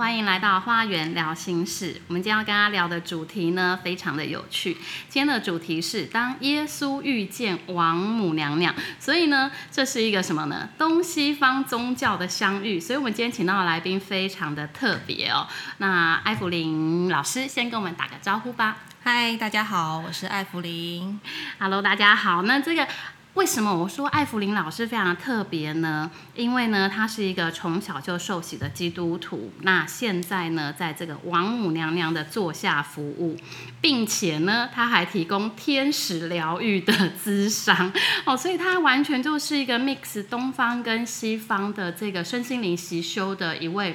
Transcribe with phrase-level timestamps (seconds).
[0.00, 2.00] 欢迎来到花园聊心事。
[2.08, 4.72] 我们今天要跟大家聊的主题呢，非常的有趣。
[5.10, 10.70] 今天的主题是当耶稣遇见王母娘娘，所以呢，这是一个什么呢？
[10.78, 12.80] 东西方宗教的相遇。
[12.80, 15.46] 所以我们今天请到的来宾非常的特别哦。
[15.76, 18.78] 那艾弗琳老师先跟我们打个招呼吧。
[19.02, 21.20] 嗨，大家好，我是艾弗琳。
[21.58, 22.40] Hello，大家好。
[22.44, 22.88] 那这个
[23.34, 26.10] 为什么我说艾弗琳老师非常特别呢？
[26.34, 29.52] 因为呢，她是一个从小就受洗的基督徒。
[29.62, 33.36] 那现在呢，在这个王母娘娘的座下服务，
[33.80, 36.92] 并且呢，她还提供天使疗愈的
[37.24, 37.92] 咨商
[38.26, 43.94] 哦，所以她完全就是一个 mix 东方跟西方的这个身心灵习修的一位。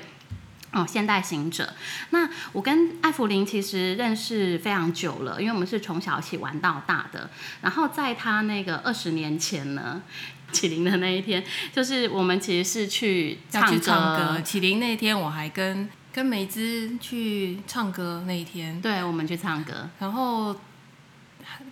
[0.75, 1.73] 哦，现代行者。
[2.09, 7.29] 那我跟艾弗琳其实认识非常久了，因为我们是从小一起玩到大的。
[7.61, 10.01] 然后在他那个二十年前呢，
[10.51, 11.41] 启灵的那一天，
[11.73, 19.89] 就是我们其实是去唱歌，歌，启灵那天我还跟跟梅姿去唱歌那一天，对，我们去唱歌。
[19.99, 20.55] 然后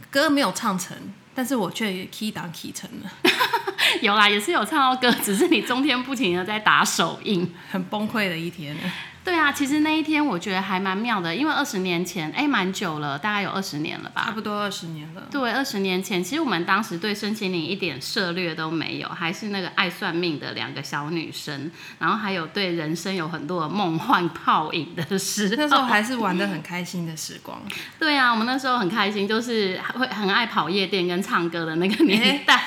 [0.09, 0.95] 歌没有唱成，
[1.35, 3.11] 但是我却 key 档 key 成了，
[4.01, 7.53] 有啦，也是有唱到歌，只是你中天不停的在打手印。
[7.71, 8.75] 很崩溃的一天。
[9.23, 14.23] 对啊，其实那一天我觉得还蛮妙的，因为二十年前，哎，蛮久了，大概有二十年了吧。
[14.25, 15.23] 差不多二十年了。
[15.31, 27.61] 对，二十年前，其实我们当时对身心灵一点涉略都没有，还是那个爱算命的两个小女生，然后还有对人生有很多的梦幻泡影的时那时候还是玩的很开心的时光，
[27.97, 32.59] 对啊，我们那时候很开心，就是会很爱跑夜店跟唱歌的那个年代。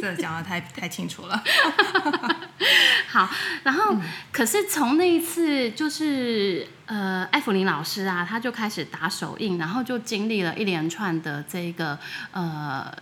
[0.00, 1.42] 这讲的太太清楚了。
[3.08, 3.28] 好，
[3.64, 3.96] 然后、
[4.30, 11.98] 可是从那一次，就是呃，艾弗琳老师啊，他就开始打手印，然后就经历了一连串的这个
[12.30, 12.92] 呃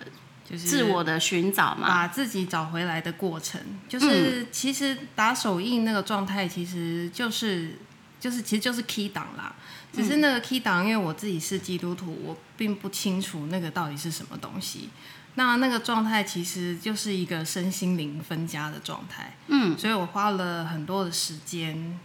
[0.49, 1.87] 就是自我的寻找嘛。
[1.87, 7.77] 把自己找回来的过程，就是、嗯其实打手印那个状态，其实就是
[8.19, 9.55] 就是其实就是 key 档啦。
[9.93, 14.89] 只是那个 key 档，因为我自己是基督徒，我并不清楚那个到底是什么东西。
[15.38, 21.97] 那那个状态其实就是一个身心灵分家的状态，嗯，所以我花了很多的时间，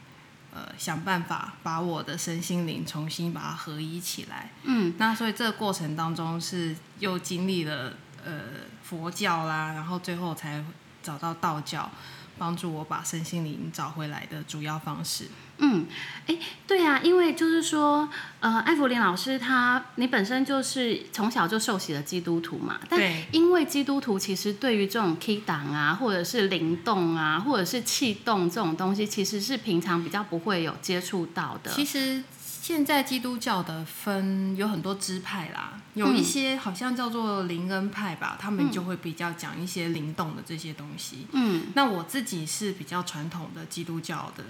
[0.53, 4.51] 呃，想办法把我的身心灵重新把它合一起来。
[4.61, 7.93] 嗯，那所以这个过程当中是又经历了
[8.23, 8.39] 呃
[8.83, 10.63] 佛教啦，然后最后才
[11.01, 11.89] 找到道教，
[12.38, 15.27] 帮助我把身心灵找回来的主要方式。
[15.59, 15.86] 嗯，
[16.28, 16.38] 哎，
[16.68, 18.09] 对啊，因为就是说，
[18.40, 31.72] 呃，艾弗琳老师他，你本身就是从小就受洗的基督徒嘛，但对因为基督徒其实对于这种 key 档啊，或者是灵动啊，或者是气动这种东西，其实是平常比较不会有接触到的。
[31.72, 32.24] 其实
[32.62, 41.28] 现在基督教的分有很多支派啦，有一些好像叫做灵恩派吧，他们就会比较讲一些灵动的这些东西。
[41.31, 44.44] 嗯那我自己是比较传统的基督教的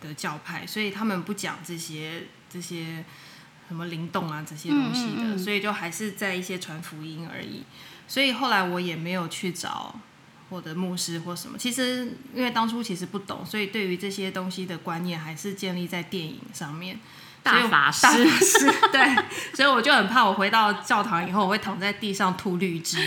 [0.00, 3.04] 的教派，所以他们不讲这些这些
[3.68, 7.62] 什么灵动啊这些东西的，嗯嗯嗯所以就还是在一些传福音而已。
[8.08, 9.94] 所以后来我也没有去找
[10.48, 11.56] 我的牧师或什么。
[11.56, 16.98] 其实因为当初其实不懂，所以对于这些东西的观念还是建立在电影上面。
[17.42, 18.06] 大法师
[18.92, 19.24] 对，
[19.54, 22.98] 所以我就很怕我回到教堂以后，我会躺在地上吐绿汁，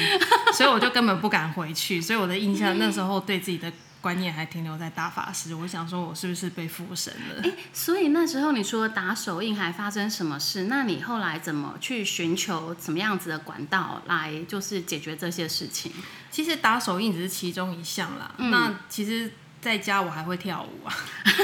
[0.52, 2.02] 所以我就根本不敢回去。
[2.02, 3.72] 所以我的印象那时候对自己的
[4.04, 5.56] 观念还停留在大法师。
[5.56, 7.50] 我想说，我是不是被附身了？
[7.72, 10.66] 所以那时候你说打手印，还发生什么事？
[10.66, 15.90] 那你后来怎么去寻求怎么样子的管道来，就是解决这些事情？
[16.30, 18.30] 其实打手印只是其中一项啦。
[18.38, 19.32] 那其实
[19.62, 20.94] 在家我还会跳舞啊，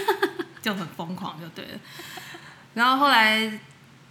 [0.61, 1.79] 就很疯狂就对了。
[2.73, 3.57] 然后后来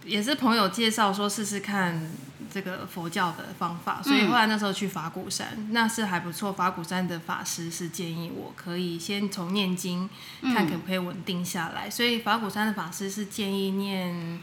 [0.03, 2.09] 也是朋友介绍说试试看
[2.51, 6.51] 这个佛教的方法，所以后来那时候去法鼓山，那是还不错。
[6.51, 10.09] 法鼓山的法师是建议我可以先从念经
[10.41, 14.13] 看可不可以稳定下来，所以法鼓山的法师是建议念《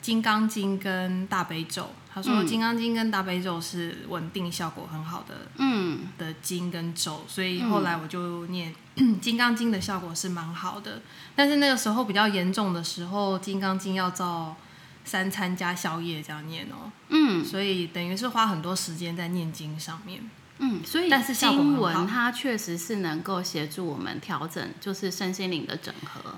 [0.00, 1.90] 金刚经》跟大悲咒。
[2.14, 8.74] 他说《金刚经》跟大悲咒是稳定效果很好的嗯的经跟咒，所以后来我就念
[9.18, 11.00] 《金刚经》的效果是蛮好的。
[11.34, 14.54] 但是那个时候比较严重的时候，《金刚经》要照
[15.04, 17.44] 三餐加宵夜这样念哦，嗯。
[17.44, 20.20] 所以等于是花很多时间在念经上面。
[20.58, 26.34] 嗯，所以但是经文它确实是能够协助我们调整，就是身心灵的整合。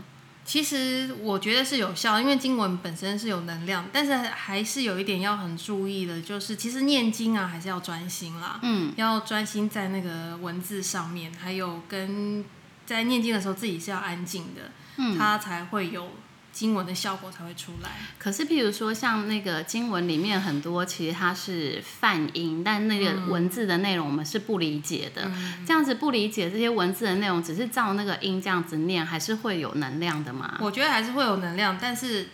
[0.47, 12.45] 其实我觉得是有效，因为经文本身是有能量，但是还是有一点要很注意的，就是其实念经啊还是要专心啦，嗯，要专心在那个文字上面，还有跟
[12.87, 15.19] 在念经的时候自己是要安静的，嗯。
[15.19, 16.11] 它才会有
[16.55, 17.91] 经文的效果才会出来。
[18.19, 25.31] 可是，譬如说像那个经文里面很多，其实它是泛音，但那个文字的内容我们是不理解的。
[25.67, 30.57] 这样子不理解这些文字的内容，只是照那个音这样子念，还是会有能量的嘛？
[30.61, 32.29] 我觉得还是会有能量，但是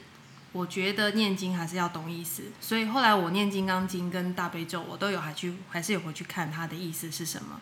[0.53, 7.61] 我觉得念经还是要懂意思，所以后来我念《金刚经》跟大悲咒，我都有还去还是有回去看它的意思是什么。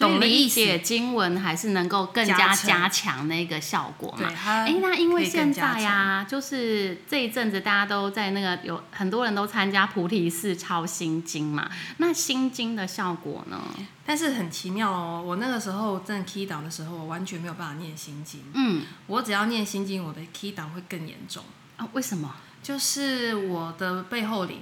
[0.00, 4.34] 懂了意思解经文还是能够更加加强那个效果嘛对，？
[4.34, 13.60] 哎，那因为现在呀、就是这一阵子大家都在那个有很多人都参加菩提寺抄心经嘛，那心经的效果呢？
[14.04, 18.40] 但是很奇妙哦，我那个时候正 key 档的时候，我完全没有办法念心经。
[18.54, 21.44] 嗯，我只要念心经，我的 key 档会更严重，
[21.76, 22.34] 啊，为什么？
[22.62, 24.58] 就是我的背后灵。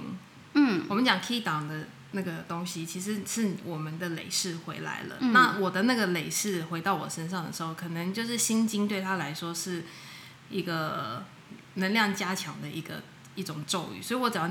[0.53, 5.17] 嗯，我们讲 key 档的那个东西，其实是我们的累世回来了。
[5.19, 9.83] 嗯那我的那个累世回到我身上的时候，可能就是心经对他来说是
[10.49, 11.23] 一个
[11.75, 13.03] 能量加强的一个
[13.35, 14.49] 一种咒语，所以我只要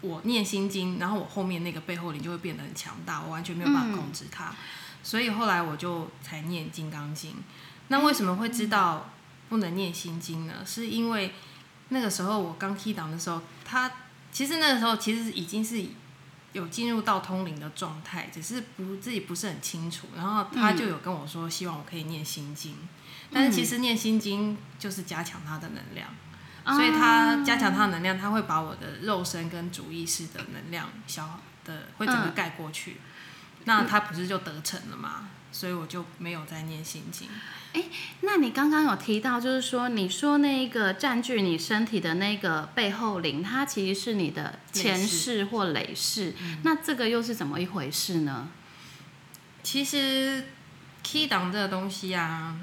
[0.00, 4.54] 我念心经，然后我后面那个背后灵就会变得很强大，我完全没有办法控制它。
[5.02, 7.34] 所以后来我就才念金刚经。
[7.88, 9.10] 那为什么会知道
[9.48, 10.56] 不能念心经呢？
[10.66, 11.32] 是因为
[11.88, 13.90] 那个时候我刚 key 档的时候，他
[14.30, 15.82] 其实那个时候其实已经是
[16.52, 20.08] 有进入到通灵的状态，只是不自己不是很清楚。
[20.16, 22.76] 然后他就有跟我说，希望我可以念心经。
[23.30, 26.08] 但是其实念心经就是加强他的能量，
[26.76, 32.96] 所以他加强他的能量，他会把我的肉身跟主意识的能量消的会整个盖过去。
[33.64, 35.28] 那他不是就得逞了吗？
[35.50, 37.28] 所以我就没有再念心经。
[37.74, 37.84] 哎
[38.22, 48.48] 那你刚刚有提到，就是说，你说那个占据你身体的那个背后灵，它其实是你的前世或累世，那这个又是怎么一回事呢？
[49.62, 50.46] 其实
[51.02, 52.56] key 档这个东西啊，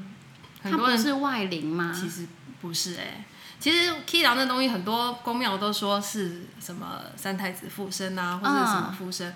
[0.64, 1.96] 很它多人不是外灵吗？
[1.96, 2.28] 其实
[2.60, 3.24] 不是哎、
[3.60, 9.34] 其实 key 档这东西，很多宫庙都说是什么三太子附身啊，或者什么附身，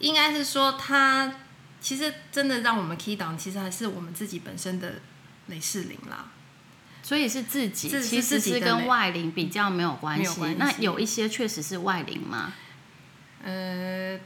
[0.00, 1.32] 应该是说它
[1.82, 4.94] 其实真的让我们 key down，，其实还是我们自己本身的
[5.48, 6.30] 雷士灵啦。
[7.02, 10.38] 所以是自己，是其实是跟外灵比较没有关系。
[10.38, 12.52] 关系那有一些确实是外灵吗？
[13.42, 14.16] 呃，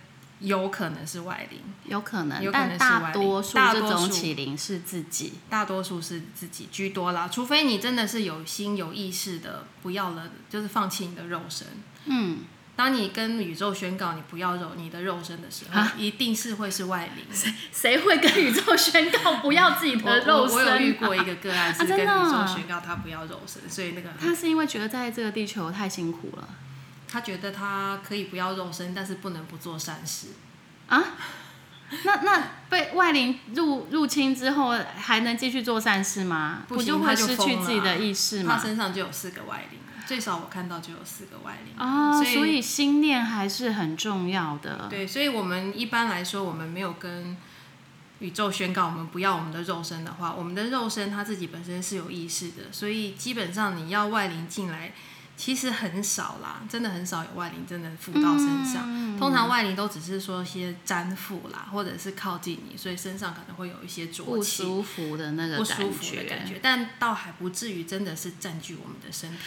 [0.41, 5.33] 有可能是外灵，有可能，有可能但大多数这种大多数起灵是自己。
[5.49, 11.67] 大多数是自己居多啦，除非你真的是有心有意识的不要了，就是放弃你的肉身。
[12.05, 12.41] 嗯，
[12.77, 17.25] 当你跟宇宙宣告你不要肉你的肉身的时候啊，一定是会是外灵。
[17.35, 26.49] 谁谁会跟宇宙宣告不要自己的肉身、我我有遇过一个个案是 跟宇宙宣告他不要肉身，所以那个他是因为觉得在这个地球太辛苦了
[27.11, 30.29] 他觉得他可以不要肉身，但是不能不做善事。
[30.89, 31.03] 啊。
[32.03, 36.65] 那那被外灵入入侵之后，还能继续做善事吗？
[36.67, 38.63] 不行就会失去自己的意识吗他吗？
[38.65, 41.75] 身上就有四个外灵，最少我看到就有四个外灵。
[41.77, 44.87] 啊，所所以以心念还是很重要的。
[44.89, 47.37] 对，所以我们一般来说，我们没有跟
[48.21, 54.93] 宇宙宣告我们不要我们的肉身的话，我们的肉身它自己本身是有意识的，所以基本上你要外灵进来，
[55.37, 58.85] 其实很少啦，真的很少有外灵真的附到身上。
[58.87, 64.43] 嗯通常外灵都只是说一些粘附啦，或者是靠近你，所以身上可能会有一些浊不。
[64.43, 69.39] 舒服的那个不舒服的感觉，但倒还不至于真的是占据我们的身体。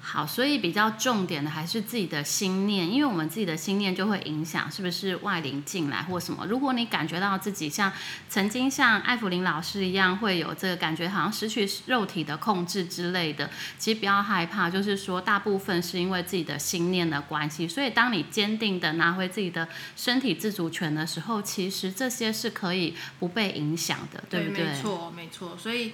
[0.00, 6.46] 好，所以比较重点的还是自己的心念，因为我们自己的心念就会影响是不是外灵进来或什么。
[6.46, 7.92] 如果你感觉到自己像
[8.28, 17.68] 曾经像艾弗林老师一样，会有这个感觉，好像失去肉体的控制之类的，其实不要害怕，就是说大部分是因为自己的心念的关系。
[17.68, 24.64] 所以当你坚定的拿回自己的身体自主权的时候，其实这些是可以不被影响的，对不对？
[24.64, 25.56] 没错，没错。
[25.58, 25.92] 所以，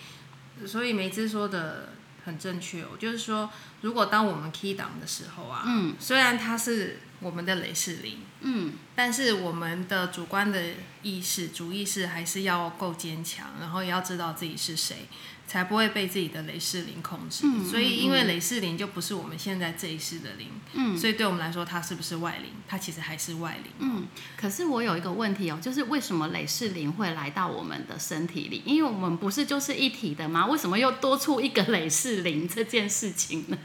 [0.65, 1.89] 所以梅芝说的
[2.25, 2.85] 很正确。
[2.90, 3.50] 我就是说，
[3.83, 10.62] 如果当我们 key 档的时候啊，嗯，虽然它是我们的雷士灵，嗯，但是我们的主观的
[11.02, 15.09] 意识、主意识还是要够坚强，然后也要知道自己是谁，
[15.47, 17.47] 才不会被自己的雷士灵控制。
[17.47, 22.50] 嗯所以，因为雷士灵就不是我们现在这一世的灵，嗯所以对我们来说，它是不是外灵？
[22.69, 23.73] 它其实还是外灵。
[23.78, 28.62] 嗯，可是我有一个问题哦，就是为什么雷士灵会来到我们的身体里？
[28.66, 30.47] 因为我们不是就是一体的吗？
[30.47, 33.57] 为什么又多出一个雷士灵这件事情呢？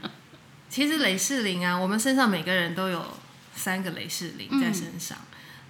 [0.70, 3.04] 其实雷士灵啊，我们身上每个人都有
[3.60, 5.18] 三个雷士林在身上。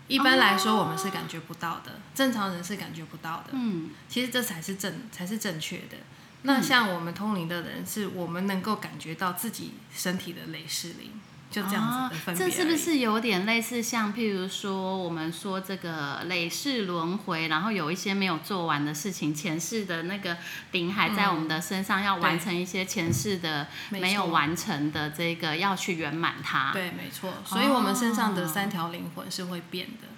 [0.07, 3.51] 一般来说，我们是感觉不到的，正常人是感觉不到的。
[3.53, 5.97] 嗯，其实这才是正才是正确的。
[6.43, 11.13] 那像我们通灵的人，是我们能够感觉到自己身体的雷士灵，
[11.51, 12.49] 就这样子的分别、哦。
[12.49, 20.37] 这是不是有点类似像，譬如说我们说这个累世轮回，然后有一些没有做完的事情，前世的那个
[20.73, 26.71] 灵还在我们的身上，要完成一些前世的没有完成的这个，要去圆满它。
[26.73, 27.33] 对，没错。
[27.45, 30.09] 所以我们身上的三条灵魂是会变的。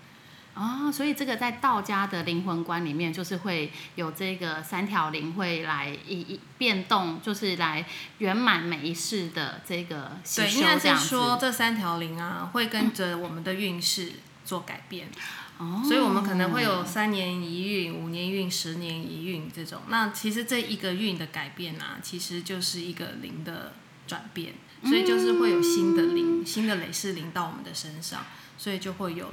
[0.55, 7.87] 哦，所以这个在道家的灵魂观里面，就是会有这个三条灵会来一一变动，就是来
[8.19, 14.13] 圆满每一世的这个对，应该是说这三条灵啊，会跟着我们的运势
[14.45, 15.09] 做改变。
[15.57, 19.81] 哦，所以我们可能会有三年一运、五年运、十年一运这种。
[19.89, 23.73] 那其实这一个运的改变啊，其实就是一个灵的
[24.07, 24.53] 转变，
[24.85, 28.27] 所以就是会有新的灵、新的累世灵到我们的身上，
[28.59, 29.33] 所以就会有。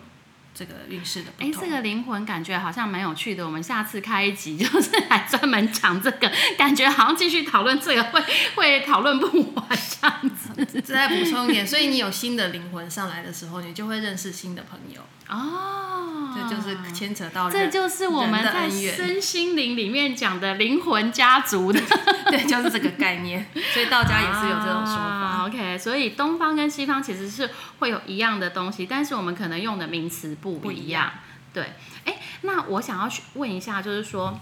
[0.59, 3.45] 这个运势的哎，这个灵魂感觉好像蛮有趣的。
[3.45, 8.21] 我们下次开一集，就是来专门讲这个， 感觉好像继续讨论这个会
[8.55, 10.81] 会讨论不完这样子。
[10.81, 16.35] 再补充一点，所以你有新的灵魂上来的时候，你就会认识新的朋友哦。
[16.35, 21.81] 这就是牵扯到这就是我们在身心灵里面讲的灵魂家族的，
[22.29, 23.45] 对，就是这个概念。
[23.73, 25.45] 所以道家也是有这种说法。
[25.47, 27.49] OK，所以东方跟西方其实是
[27.79, 31.11] 会有一样的东西，但是我们可能用的名词不不一样。
[31.53, 31.73] 对，
[32.05, 34.39] 哎，那我想要去问一下，就是说，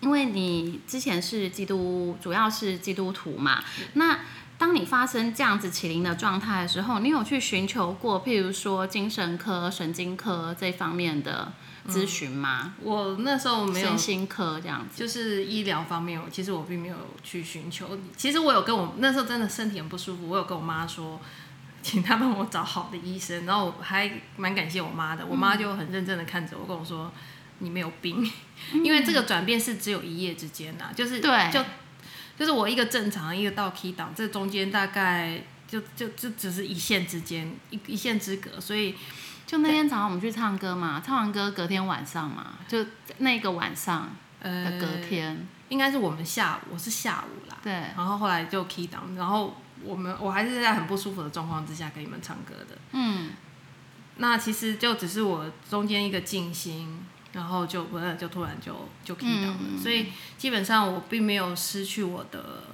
[0.00, 3.64] 因为你之前是基督，主要是基督徒嘛，
[3.94, 4.20] 那。
[4.60, 11.50] 当你发生这样子起灵的状态的时候，你有去寻求过，譬如说精神科、神经科这方面的
[11.88, 12.74] 咨询吗？
[12.82, 13.88] 我那时候没有。
[13.88, 17.98] 身心科这样子，就是医疗方面，其实我并没有去寻求。
[18.18, 21.18] 其实我有跟我那时候真的身体很不舒服，我有跟我妈说，
[21.82, 23.46] 请他帮我找好的医生。
[23.46, 27.12] 然后我还蛮感谢我妈的，我妈就很认真的看着我，跟我说
[27.58, 28.30] 你没有病，
[28.72, 31.50] 因为这个转变是只有一夜之间呐，就是对。
[31.52, 31.64] 就。
[32.38, 38.94] 就是我一个正常，一个到 key 档，这中间大概就就就只是一线之间，一一线之隔，所以
[39.46, 42.86] 就那天早上我们去唱歌嘛，唱完歌隔天晚上嘛，就
[43.18, 53.30] 那个晚上的隔天，应该是我们下午，我是下午啦，对，然后后来就 key 档，然后我们我还是在很不舒服的状况之下给你们唱歌的，嗯，
[54.16, 57.04] 那其实就只是我中间一个静心。
[57.32, 60.06] 然后就不是就突然就就 k 到了，所以
[60.36, 62.64] 基本上我并没有失去我的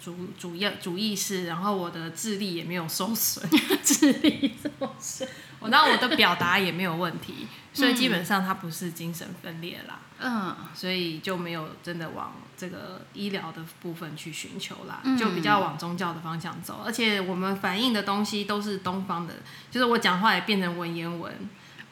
[0.00, 3.44] 主主要主意识，然后我的智力也没有受损，
[3.82, 5.28] 智力受损，
[5.64, 19.34] 我那我的表达也没有问题，所以基本上他不是精神分裂啦，嗯，所以就没有真的往这个医疗的部分去寻求啦，就比较往宗教的方向走，而且我们反映的东西都是东方的，
[19.70, 21.32] 就是我讲话也变成文言文。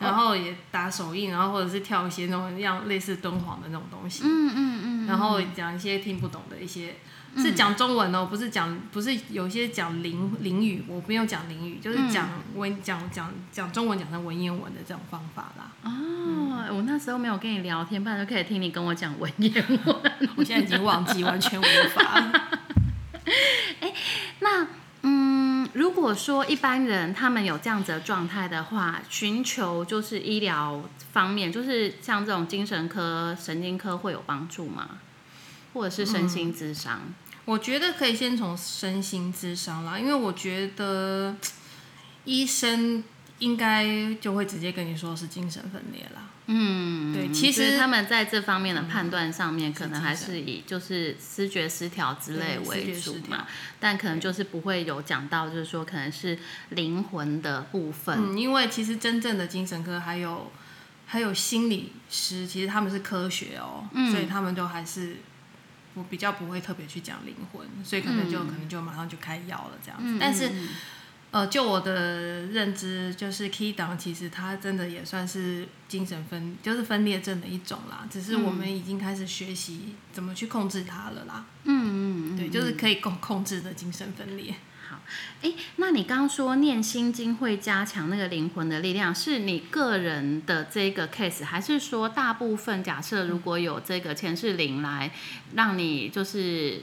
[0.03, 6.97] 然后也打手印，然后或者是跳一些那种样类似敦煌的那种东西，嗯嗯嗯，然后讲一些听不懂的一些，
[7.37, 15.71] 是讲中文哦，不是讲不是有些讲灵灵语，我不用讲灵语，就是讲文讲讲讲中文讲成文言文的这种方法啦。
[15.85, 19.97] 哦，我那时候没有跟你聊天，不然就可以听你跟我讲文言文。
[20.37, 22.31] 我现在已经忘记，完全无法。
[23.81, 23.93] 哎，
[24.41, 24.67] 那。
[25.73, 34.99] 嗯，如果说一般人他们有这样子的状态的话，寻求就是医疗方面，就是像这种精神科、神经科会有帮助吗？
[35.73, 37.01] 或者是身心智商？
[37.45, 41.35] 我觉得可以先从身心智商啦，因为我觉得
[42.25, 43.03] 医生
[43.43, 46.31] 应该就会直接跟你说是精神分裂啦。
[46.47, 53.47] 嗯，对，其实他们在这方面的判断上面，可能还是以就是思觉失调之类为主嘛，
[53.81, 56.39] 但可能就是不会有讲到，就是说可能是
[56.71, 58.17] 灵魂的部分。
[58.17, 60.53] 嗯，因为其实真正的精神科还有
[61.07, 65.17] 还有心理师，其实他们是科学哦，所以他们都还是
[65.95, 70.53] 我比较不会特别去讲灵魂，所以可能就可能就马上就开药了这样子，但是。
[71.33, 78.07] 呃，就我的认知，就是 key 档其实它真的也算是精神分，就是分裂症的一种啦。
[78.11, 81.47] 只是我们已经开始学习怎么去控制它了啦。
[81.65, 84.55] 嗯嗯，对，就是可以控控制的精神分裂。
[84.87, 85.01] 好，
[85.41, 95.11] 哎，那你刚刚说念心经会加强那个灵魂的力量，是你个人的这个 case，还是说大部分假设如果有这个前世灵来
[95.55, 96.83] 让你就是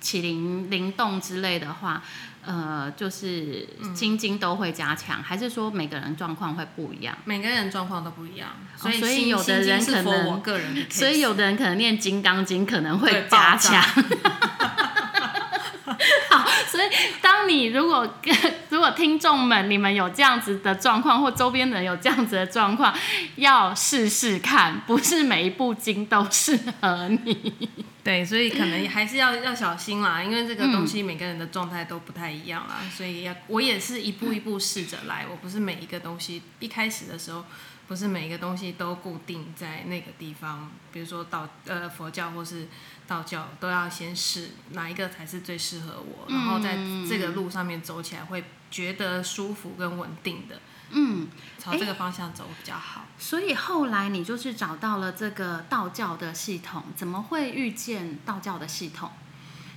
[0.00, 2.04] 起灵灵动之类的话？
[2.50, 7.14] 呃，就是心经都会加强，还是说每个人状况会不一样？
[7.26, 13.84] 每个人状况都不一样，所以所以有的人可能，个人所以有的人可能念金刚经可能会加强。
[16.30, 16.88] 好，所以
[17.20, 18.34] 当你如果跟
[18.68, 22.94] 如果听众们你们有这样子的状况，或周边人有这样子的状况，
[23.36, 27.52] 要试试看，不是每一部经都适合你。
[28.04, 37.44] 对，所以可能还是要要小心啦，因为这个东西每个人的状态都不太一样啦，所以要我也是一步一步试着来，我不是每一个东西一开始的时候。
[37.88, 42.68] 不是每一个东西都固定在那个地方，比如说道呃佛教或是
[43.06, 46.76] 道教，都要先试哪一个才是最适合我，然后在
[47.08, 51.28] 这个路上面走起来会觉得舒服跟稳定的，嗯，
[51.58, 53.06] 朝这个方向走比较好。
[53.18, 59.10] 所以后来你就是找到了这个道教的系统，怎么会遇见道教的系统？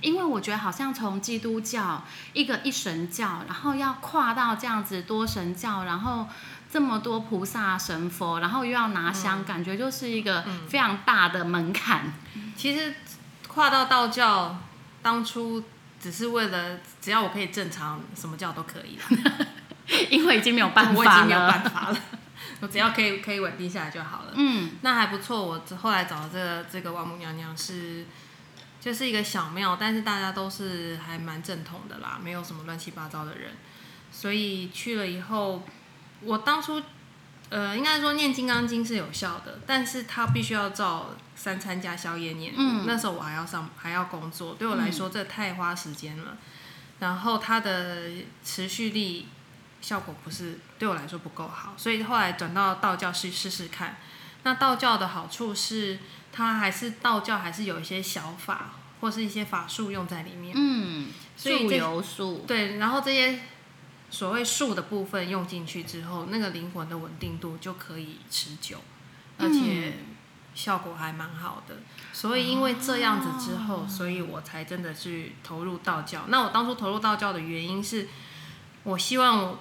[0.02, 2.04] 因为我觉得好像从基督教
[2.34, 6.28] 一个一神教，然后要跨到这样子多神教，然后。
[6.72, 12.10] 这么多菩萨神佛，然后又要拿香，感觉就是一个非常大的门槛。
[12.56, 12.94] 其实
[13.46, 14.58] 跨到道教，
[15.02, 15.62] 当初
[16.00, 19.46] 只是为了只要我可以正常，什么教都可以了。
[20.08, 21.98] 因为已经没有办法了，我已经没有办法了。
[22.60, 24.32] 我只要可以可以稳定下来就好了。
[24.34, 25.44] 嗯，那还不错。
[25.44, 28.06] 我后来找的这个这个王母娘娘是，
[28.80, 33.50] 就是一个小庙，但是大家都是还蛮正统的啦，没有什么乱七八糟的人。
[34.10, 35.62] 所以去了以后。
[36.24, 36.82] 我当初，
[37.50, 42.54] 呃，应该说念《金刚经》是有效的，但是它必须要照三餐加宵夜念。
[42.56, 42.84] 嗯。
[42.86, 46.36] 那时候我还要上，还要工作，对我来说这太花时间了。
[47.00, 48.10] 然后它的
[48.44, 49.28] 持续力
[49.80, 53.96] 效果不是对我来说不够好，所以后来转到道教去试试看。
[54.44, 55.98] 那道教的好处是，
[56.32, 60.54] 它还是道教还是有一些小法或是一些法术用在里面。
[60.56, 61.08] 嗯。
[61.36, 61.68] 所以。
[62.46, 63.40] 对，然后这些。
[64.12, 68.76] 所谓术的部分用进去之后，那个灵魂的稳定度就可以持久，
[69.38, 69.94] 而且
[70.54, 71.76] 效果还蛮好的。
[72.12, 76.24] 所以因为这样子之后，所以我才真的去投入道教。
[76.28, 78.06] 那我当初投入道教的原因是，
[78.84, 79.58] 我希望我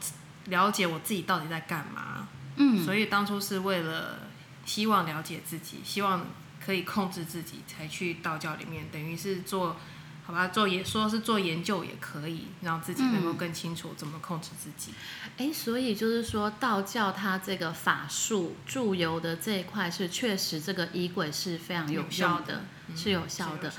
[0.48, 2.27] 了解我自己到底在干嘛。
[2.58, 4.20] 嗯，所以当初是为了
[4.65, 6.25] 希望了解自己，希望
[6.63, 9.77] 可以控制自己，才去道教里面，等于是做。
[10.23, 14.93] 好吧，做也说是做研究也可以，让自己能够更清楚怎么控制自己。
[15.37, 22.63] 哎，所以就是说道教它这个法术助游的这一块是确实这个仪轨是非常有效的，
[22.96, 23.72] 是有效的。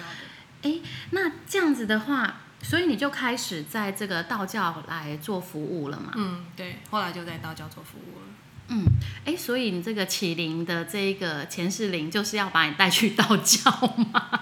[0.62, 6.12] 哎，那这样子的话，所以你就开始在这个道教来做服务了嘛？
[6.16, 8.26] 嗯，对，后来就在道教做服务了。
[8.68, 8.84] 嗯，
[9.24, 13.70] 哎，所以你这个启灵的这一个前世灵，就是要把你带去道教
[14.12, 14.40] 吗？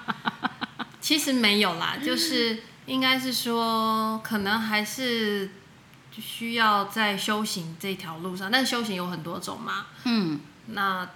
[1.01, 5.51] 其实没有啦，就是应该是说，可能还是
[6.13, 8.51] 需要在修行这条路上。
[8.51, 11.09] 但修行有很多种嘛，嗯，那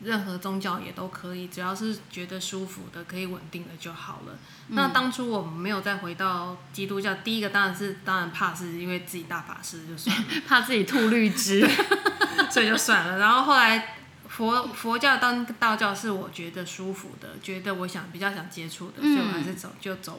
[0.00, 4.38] 任何宗教也都可以，只要是觉得舒服的、可以稳定的就好了。
[4.68, 11.68] 那当初我们没有再回到基督教，第一个当然是当然怕是因为自己大法师就算了， 怕自己吐绿汁，
[12.50, 13.18] 所以就算了。
[13.18, 13.96] 然后后来。
[14.36, 20.18] 佛佛教当道教是我觉得舒服的，觉得我想比较想接触的，所以我还是走就走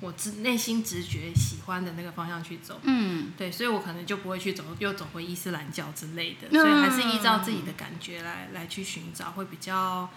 [0.00, 2.80] 我直内心直觉喜欢的那个方向去走。
[2.84, 10.08] 嗯，对，所以我可能就不会去走又走回伊斯兰教之类的，所以还是依照自己的感觉来来去寻找，会比较。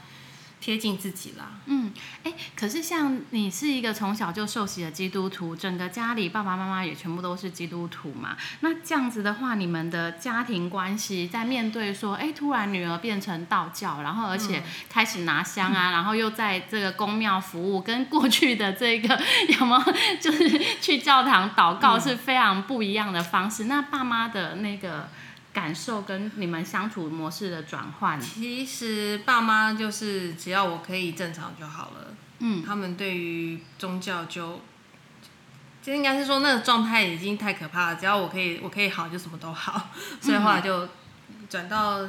[0.60, 1.52] 贴近自己啦。
[1.66, 1.92] 嗯，
[2.24, 8.36] 哎，可是像你是一个从小就受洗的基督徒，整个家里爸爸妈妈也全部都是基督徒嘛？
[8.62, 19.20] 那这样子的话，你们的家庭关系在面对说，哎，突然女儿变成道教，然后而且开始拿香啊， 然后又在这个宫庙服务，跟过去的这个
[19.60, 20.50] 有没有就是
[20.82, 23.66] 去教堂祷告是非常不一样的方式？
[23.66, 25.10] 那爸妈的那个。
[25.58, 32.14] 感受跟你们相处模式的转换，其实爸妈就是只要我可以正常就好了。
[32.38, 34.62] 嗯，他们对于宗教就
[35.82, 39.90] 就应该是说那个状态已经太可怕了，只要我可以我可以好就什么都好，
[40.22, 40.88] 所以后来就
[41.50, 42.08] 转到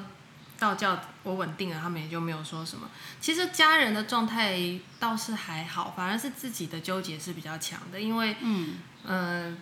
[0.58, 2.90] 道教，我稳定了，他们也就没有说什么。
[3.18, 4.60] 其实家人的状态
[5.00, 8.74] 倒是还好，反而是自己的纠结是比较强的，因为嗯
[9.06, 9.56] 嗯。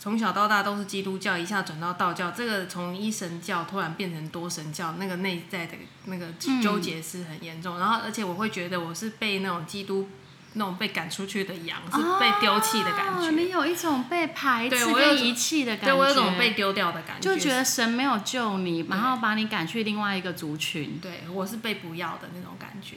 [0.00, 5.72] 从小到大都是基督教，一下转到道教，这个从一神教突然变成多神教，那个内在的
[6.04, 6.28] 那个
[6.62, 7.80] 纠结是很严重。
[7.80, 10.08] 然后，而且我会觉得我是被那种基督
[10.52, 13.30] 那种被赶出去的羊，是被丢弃的感觉。
[13.32, 21.00] 你有一种被排斥、被遗弃的感觉，对我有种被丢掉的感觉，就觉得神没有救你，然后把你赶去另外一个族群。
[21.02, 22.96] 对我是被不要的那种感觉。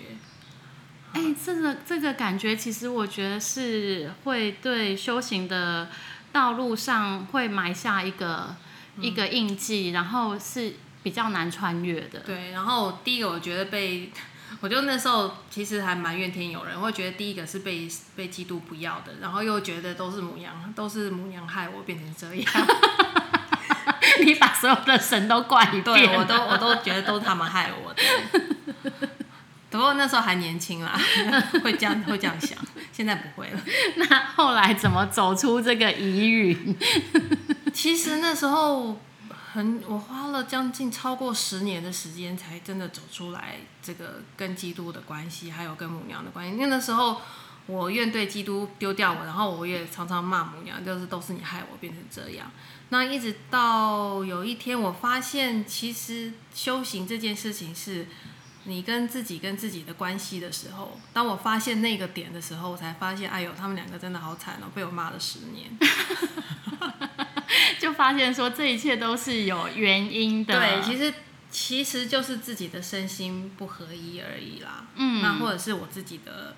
[1.14, 5.90] 哎，这个这个感觉，其实我觉得是会对修行的。
[6.32, 8.56] 道路上会埋下一个
[9.00, 12.20] 一个印记，然后是比较难穿越的。
[12.20, 14.12] 对，然后第一个我觉得被，
[14.62, 22.46] 我就那时候其实还蛮怨天尤人，会觉得第一个是被被基督不要的，然后又觉得都是母羊，都是母羊害我变成这样。
[24.24, 28.04] 你把所有的神都怪一遍，我都我都觉得都是他们害我的。
[29.70, 31.00] 不过那时候还年轻啦，
[31.63, 32.58] 会这样会这样想，
[32.91, 33.62] 现在不会了。
[33.97, 36.77] 那后来怎么走出这个疑云？
[37.73, 38.99] 其实那时候
[39.54, 46.54] 很，我花了将近超过十年的时间，才真的走出来这个跟基督的关系，还有跟母娘的关系。
[46.54, 47.21] 因为那时候
[47.67, 52.51] 我愿对基督丢掉我，然后我也常常骂母娘，就是都是你害我变成这样。
[52.89, 58.06] 那一直到有一天，我发现其实修行这件事情是
[58.65, 65.69] 你跟自己跟自己的关系的时候，当我发现那个点的时候，我才发现，哎呦，他们两个真的好惨哦，被我骂了十年。
[67.80, 70.54] 就发现说这一切都是有原因的。
[70.58, 71.13] 对，其实
[71.50, 74.86] 其实就是自己的身心不合一而已啦。
[74.95, 76.56] 嗯，那或者是我自己的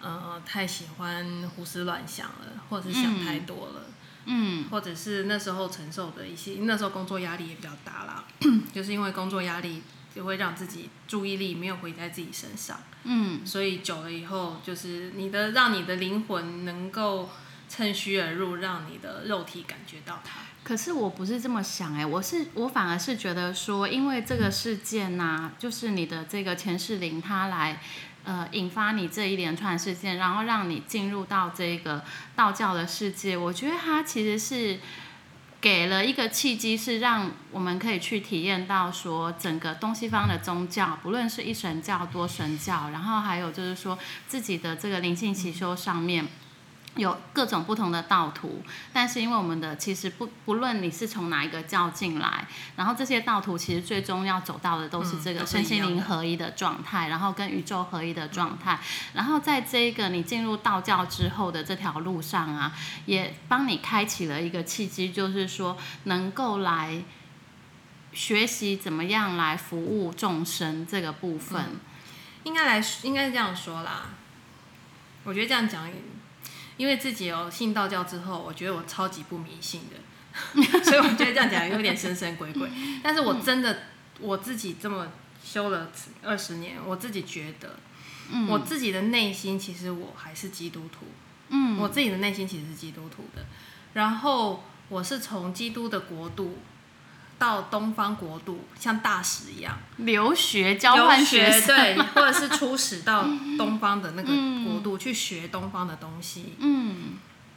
[0.00, 3.82] 呃太喜欢胡思乱想了，或者是想太多了。
[4.26, 8.24] 嗯，或者是那时候承受的一些，那时候工作压力也比较大啦，
[8.72, 9.82] 就是因为工作压力
[10.14, 12.78] 就会让自己注意力没有回在自己身上。
[13.04, 17.30] 嗯，所以久了以后，就是你的让你的灵魂能够。
[17.66, 20.42] 趁虚而入，让你的肉体感觉到它。
[20.62, 27.80] 可是我不是这么想哎，我是我反而是觉得说，因为这个事件呐，就是你的这个前世灵，它来
[28.22, 32.04] 呃引发你这一连串事件，然后让你进入到这个
[32.36, 33.36] 道教的世界。
[33.36, 34.78] 我觉得它其实是
[35.64, 43.98] 给了一个契机，是让我们可以去体验到说，整个东西方的宗教，不论是一神教、多神教，然后还有就是说
[44.28, 46.28] 自己的这个灵性祈修上面。
[46.96, 58.78] 有各种不同的道途，但是因为我们的其实不不论你是从哪一个教进来，然后这些道途其实最终要走到的都是这个身心灵合一的状态，然后跟宇宙合一的状态。
[59.12, 62.72] 然后在这个你进入道教之后的这条路上啊，
[63.06, 67.02] 也帮你开启了一个契机，就是说能够来
[68.12, 71.80] 学习怎么样来服务众生这个部分。
[72.44, 74.02] 应该来应该是这样说啦，
[75.24, 75.88] 我觉得这样讲。
[76.76, 82.68] 因为自己有信道教之后，我觉得我超级不迷信的， 所以我觉得这样讲有点神神鬼鬼。
[83.02, 83.84] 但是我真的
[84.20, 85.08] 我自己这么
[85.44, 85.90] 修了
[86.22, 87.76] 二十年，我自己觉得，
[88.48, 91.06] 我自己的内心其实我还是基督徒，
[91.48, 93.46] 嗯，我自己的内心其实是基督徒的。
[93.94, 96.58] 然后我是从基督的国度。
[97.38, 99.78] 到东方国度，像大使一样。
[99.96, 103.24] 留学交换学生，对，或者是出使到
[103.58, 104.32] 东方的那个
[104.64, 107.14] 国度去学东方的东西，嗯，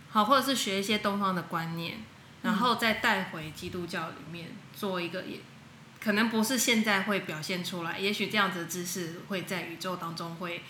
[0.10, 2.00] 好，或者是学一些东方的观念，
[2.42, 5.40] 然后再带回基督教里面做一个，也
[6.04, 10.64] 可能不是现在会表现出来，也许这样子的知识会在宇宙当中会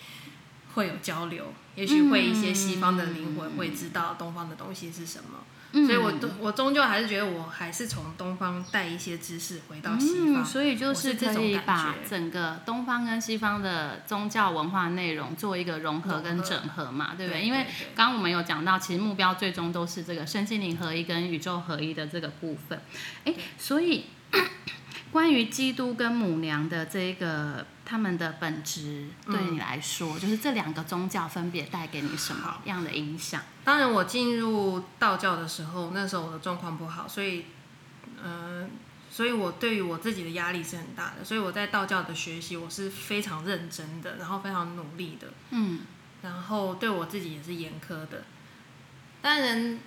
[0.74, 5.44] 会有交流，也许会一些西方的灵魂会知道东方的东西是什么。
[5.70, 10.44] 所以，我终我终究还是觉得，我还是从东方带一些知识回到西方。
[10.44, 17.42] 所以就是可以把整个东方跟西方的宗教文化内容做一个融合跟整合嘛，对不对？
[17.42, 22.80] 因为刚刚我们有讲到，其实目标最终都是这个身心灵合一跟宇宙合一的这个部分。
[23.24, 24.06] 哎，所以
[25.12, 27.66] 关于基督跟母娘的这个。
[27.90, 33.40] 他们的本质对你来说，就是这两个宗教分别带给你什么样的影响？
[33.68, 37.44] 当然，我进入道教的时候，那时候我的状况不好，所以，
[38.24, 38.70] 嗯，
[39.10, 41.22] 所以我对于我自己的压力是很大的。
[41.22, 45.80] 所以我在道教的学习，我是非常认真的，然后非常努力的，嗯，
[46.22, 48.24] 然后对我自己也是严苛的。
[49.20, 49.78] 当然。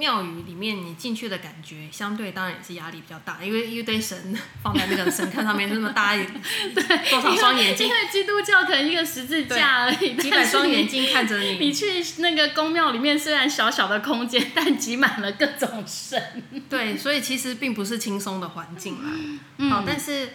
[0.00, 4.34] 庙宇里面，你进去的感觉，相对当然也是压力比较大，因为一堆神
[4.64, 7.86] 放在那个神龛上面，那么大， 对，多少双眼睛？
[7.86, 11.58] 因为基督教可能一个十字架而已，几百双眼睛看着你。
[11.58, 16.42] 你去那个宫庙里面，虽然小小的空间，但挤满了各种神。
[16.70, 19.68] 对，所以其实并不是轻松的环境啦。
[19.68, 20.30] 好，但是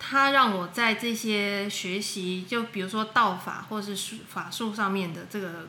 [0.00, 5.68] 它让我在这些学习，就比如说道法或是术法术上面的这个，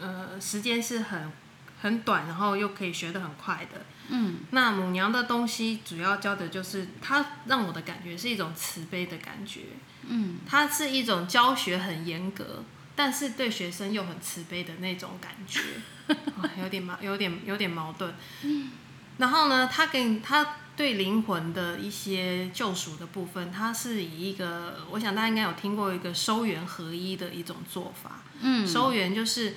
[0.00, 1.32] 呃，时间是很。
[1.80, 3.80] 很短，然后又可以学得很快的。
[4.08, 9.62] 嗯，那母娘的东西主要教的就是，它让我的感觉是一种慈悲的感觉。
[10.06, 12.62] 嗯，它是一种教学很严格，
[12.94, 15.60] 但是对学生又很慈悲的那种感觉。
[16.62, 18.14] 有点矛，有点有点矛盾。
[18.42, 18.70] 嗯，
[19.18, 28.22] 然后呢，他给你他对灵魂的一些救赎的部分，他是以一个，我想大家应该有听过一个收元合一的一种做法。
[28.40, 29.56] 嗯，收元就是。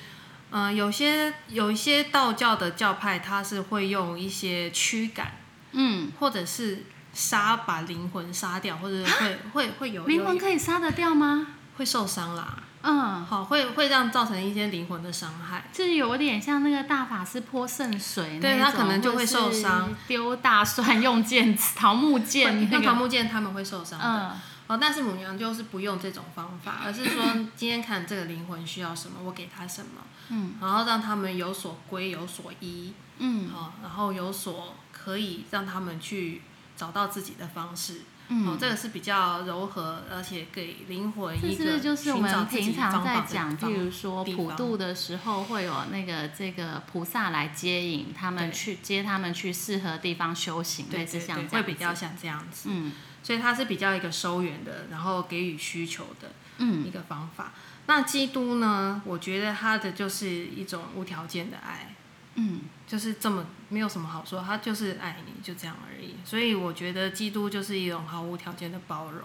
[0.52, 5.34] 嗯，有些有一些道教的教派，他是会用一些驱赶，
[5.74, 11.48] 嗯，或者是杀把灵魂杀掉，或者会会会有灵魂可以杀得掉吗？
[11.78, 24.36] 会受伤啦，嗯，好，会会让造成一些灵魂的伤害，就是有点像那个大法师泼圣水，对他可能就会受伤，丢大蒜用剑 桃木剑，用桃木剑他们会受伤的。
[24.70, 27.24] 哦，但是母娘就是不用这种方法，而是说
[27.58, 36.44] 今天看这个灵魂需要什么，我给他什么，嗯，然后让他们有所归，有所依，嗯好、然后有所可以让他们去
[36.78, 38.02] 找到自己的方式。
[38.32, 52.70] 嗯哦，这个是比较柔和，而且给灵魂这一个是就是我们平常在讲，方譬如说普渡的时候，会有那个这个菩萨来接引他们去接他们去适合地方修行，类似对这样会比较像这样子。
[52.72, 52.92] 嗯
[53.24, 57.52] 所以它是比较一个收圆的，然后给予需求的一嗯个方法。
[57.86, 59.02] 那基督呢？
[59.06, 61.96] 我觉得他的就是一种无条件的爱，
[62.36, 66.16] 嗯就是这么没有什么好说，他就是爱你，就这样而已。
[66.24, 69.22] 所以我觉得基督就是一种毫无条件的包容。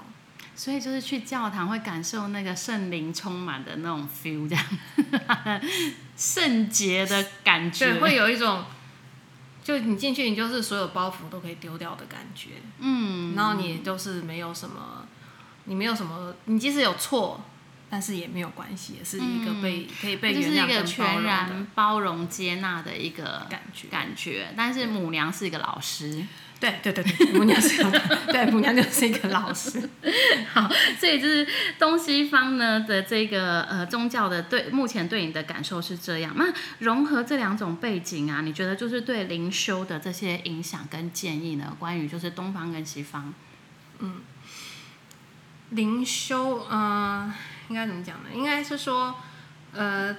[0.57, 5.61] 所以就是去教堂会感受那个圣灵充满的那种 feel，这样
[6.17, 8.65] 圣洁的感觉，对，会有一种，
[9.65, 12.51] 就你进去，你就是所有包袱都可以丢掉的感觉。
[12.79, 15.09] 嗯，然后你就是没有什么，
[15.65, 17.41] 你没有什么，你即使有错，
[17.89, 23.89] 但是也没有关系，也是一个被、可以被是一个原谅跟全然包容接纳的一个感觉。
[23.89, 26.23] 感觉，但是母娘是一个老师，
[26.65, 27.83] 对对对对，母娘是
[28.33, 29.87] 对母娘就是一个老师。
[30.53, 31.47] 好，所以就是
[31.79, 36.33] 东西方呢的这个呃宗教的对目前对你的感受是这样。
[36.37, 41.77] 那融合这两种背景啊，你觉得就是对灵修的这些影响跟建议呢？
[41.79, 43.35] 关于就是东方跟西方，
[43.99, 44.23] 嗯
[45.71, 47.33] 灵修，嗯、
[47.69, 48.29] 应该怎么讲呢？
[48.33, 49.17] 应该是说，
[49.73, 50.15] 呃，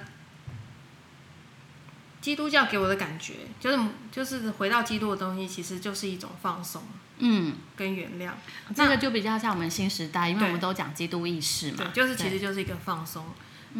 [2.26, 3.78] 基督教给我的感觉，就是
[4.10, 6.82] 就是回到基督的东西，其实就是一种放松
[7.18, 8.32] 嗯，跟原谅。
[8.74, 13.24] 这个就比较像我们新时代，因为我们都讲基督意识嘛对，，就是其实就是一个放松，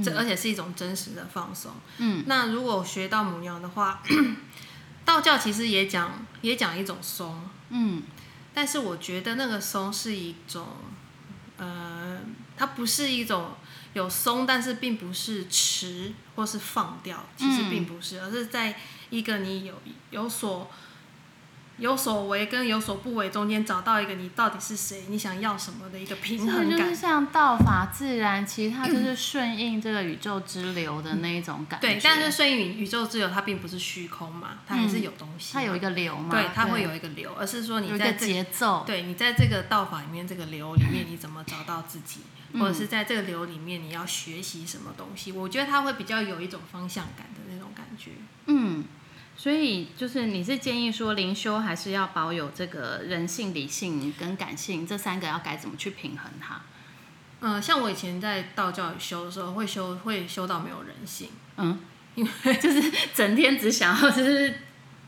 [0.01, 1.73] 这而且是一种真实的放松。
[1.99, 4.01] 嗯，那如果学到母娘的话，
[5.05, 8.05] 道教其实也讲也讲一种松，嗯
[8.55, 10.69] 但是我觉得那个松是一种，
[11.57, 12.21] 呃，
[12.57, 13.51] 它不是一种
[13.93, 18.75] 有松，但是并不是持或是放掉，其实并不是，而是在
[19.11, 19.75] 一个你有
[20.11, 20.71] 有所
[21.79, 26.95] 有所为跟有所不为中间找到一个你到底是谁，你想要什么的一个平衡感就是。
[26.95, 31.87] 像道法自然，其实它就是顺应这个宇宙之流的那一种感觉。
[31.87, 38.83] 对，但是顺应宇宇宙之流，它并不是虚空嘛，它还是有东西嘛、它有一个流嘛，对，它会有一个流，而是说你在这节奏。
[38.87, 45.33] 对你在这个道法里面，这个流里面，你怎么找到自己，嗯或者是在这个流里面，你要学习什么东西？
[45.33, 48.13] 我觉得它会比较有一种方向感的那种感觉。
[48.47, 48.85] 嗯，
[49.37, 56.61] 所以就是你是建议说灵修还是要保有这个人性、理性跟感性这三个要该怎么去平衡它？
[57.41, 61.79] 嗯、像我以前在道教里修的时候，会修会修到没有人性，嗯，
[62.17, 64.59] 因为 就是整天只想要就是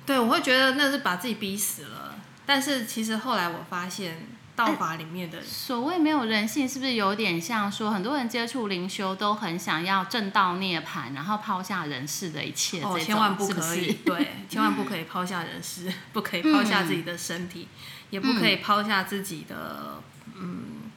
[0.05, 2.17] 对我会觉得那是把自己逼死了。
[2.45, 4.27] 但是其实后来我发现，
[4.59, 12.83] 道法里面的所谓没有人性，是不是有点像说很多人接触灵修都很想要正道涅槃，然后抛下人世的一切？
[12.83, 17.69] 哦，千万不可以，是对，千万不可以抛下人世， 不可以抛下自己的身体，
[18.11, 20.03] 也不可以抛下自己的
[20.35, 20.91] 嗯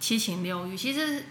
[0.00, 0.74] 七情六欲。
[0.74, 1.26] 其实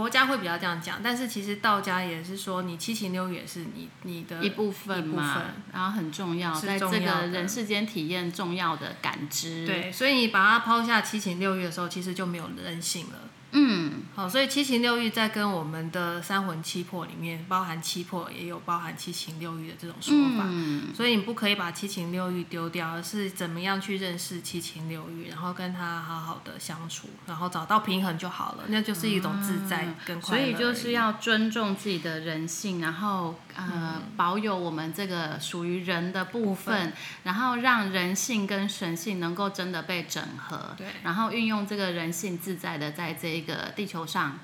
[0.00, 13.18] 佛家会比较这样讲，但是其实道家也是说，你七情六欲也是你你的一部分嘛分，然后很重要，是在这个人世间体验重要的感知。，对，所以你把它抛下七情六欲的时候，其实就没有人性了。
[13.52, 14.02] 嗯。
[14.14, 20.44] 好，所以七情六欲在跟我们的三魂七魄里面，包含七魄，也有包含七情六欲的这种说法。
[20.48, 20.92] 嗯。
[20.94, 36.92] 所以你不可以把七情六欲丢掉，而是怎么样去认识七情六欲，然后跟他好好的相处，然后找到平衡就好了，那就是一种自在跟快乐所以就是要尊重自己的人性，然后呃、保有我们这个属于人的部分，
[37.24, 40.86] 然后让人性跟神性能够真的被整合，对。
[41.02, 44.38] 然后运用这个人性自在的在这个地球上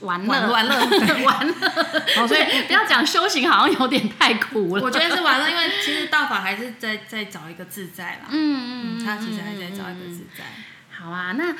[0.00, 1.54] 玩乐玩玩乐玩乐。
[2.16, 4.82] 好， 所以不要讲修行，好像有点太苦了。
[4.82, 8.26] 我觉得是玩乐，因为其实道法还是在在找一个自在啦。
[8.30, 10.44] 嗯嗯，他其实还在找一个自在。
[10.90, 11.54] 好啊，那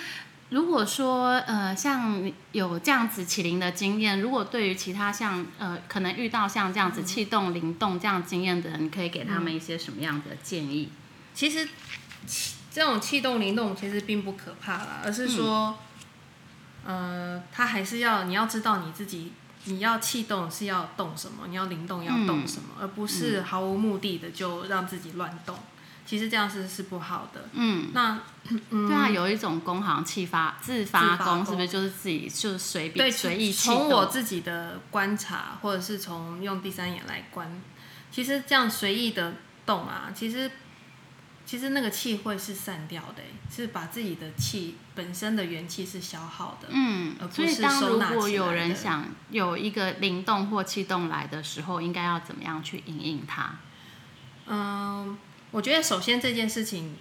[0.50, 10.90] 如果说呃，像有这样子起灵的经验，如果对于其他像呃，可能遇到像这样子气动灵动这样经验的人，你可以给他们一些什么样的建议？
[11.34, 11.68] 其实
[12.26, 15.78] 气这种气动灵动其实并不可怕啦，而是说，
[16.84, 19.32] 呃，他还是要你要知道你自己。
[19.66, 25.58] 你要气动是要动什么，你要灵动要动什么，而不是毫无目的的就让自己乱动。
[26.04, 27.48] 其实这样是是不好的。
[27.54, 28.20] 嗯，那
[28.68, 34.04] 嗯，对啊，有一种工行气发自发功，是不是就是自己就是随对，便随意气从我？
[34.04, 37.50] 自己的观察，或者是从用第三眼来观，
[38.10, 39.32] 其实这样随意的
[39.64, 40.50] 动啊，其实
[41.46, 43.22] 其实那个气会是散掉的，
[43.54, 46.68] 是把自己的气本身的元气是消耗的。
[46.70, 53.58] 嗯而，不所以是当如收纳起果有人想有一个灵动或气动来的时候，应该要怎么样去引引它？
[54.46, 55.16] 嗯，
[55.50, 56.96] 我觉得首先这件事情，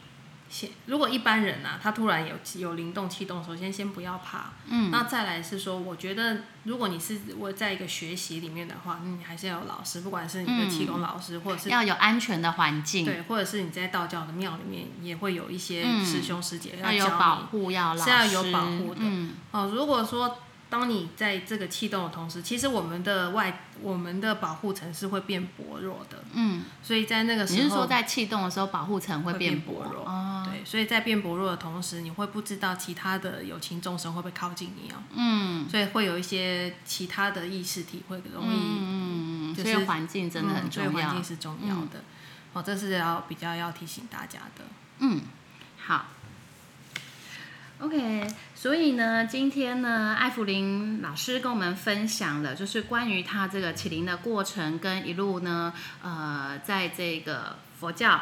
[0.50, 4.52] 先如果一般人啊，他突然有有灵动气动，首先先不要怕。
[4.68, 17.20] 嗯，那再来是说，我觉得如果你是我在一个学习里面的话，你还是要有老师，不管是你的气功老师，或者是要有安全的环境，对，或者是你在道教的庙里面，也会有一些嗯师兄师姐要有教你。
[17.20, 19.02] 保护，要老是要有保护的。
[19.02, 19.32] 嗯。
[19.52, 20.38] 哦，如果说
[20.74, 41.24] 当你在这个气动的同时，其实我们的外我们的保护层是会变薄弱的，嗯，所以在那个时候你是说在气动的时候，保护层会会变变薄弱哦，对，所以在变薄弱的同时，你会不知道其他的有情众生会不会靠近你哦，嗯所以会有一些其他的意识体会容易，嗯嗯，就是所以环境真的很嗯所以重要环境。
[41.24, 42.04] 是重要的，
[42.54, 44.66] 哦，这是要比较要提醒大家的。
[44.98, 45.22] 嗯，
[45.78, 46.08] 好。
[47.80, 58.22] OK，所以呢，今天呢，艾弗林老师跟我们分享的就是关于他这个起灵的过程，跟一路呢，呃，在这个佛教、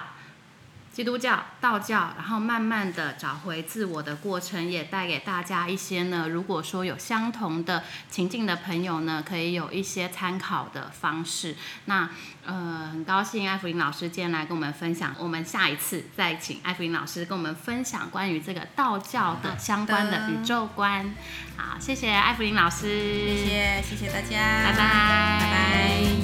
[0.91, 11.55] 基督教、道教，然后慢慢的找回自我的过程，也带给大家一些呢，如果说有相同的情境的朋友呢，可以有一些参考的方式。
[11.85, 12.09] 那
[12.45, 21.13] 呃，很高兴艾弗林老师今天来跟我们分享，我们下一次再请艾弗林老师跟我们分享关于这个道教的相关的宇宙观。
[21.55, 26.20] 好，谢谢艾弗林老师，谢谢，谢谢大家，拜拜，拜拜。